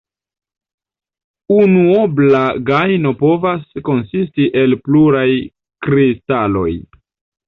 [1.57, 5.27] Unuobla grajno povas konsisti el pluraj
[5.89, 6.67] kristaloj.